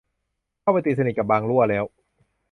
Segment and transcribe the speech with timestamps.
[0.61, 1.83] เข้าไปตีสนิทกับบ่างลั่วแล้ว